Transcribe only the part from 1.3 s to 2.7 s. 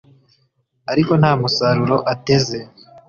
musaruro ateze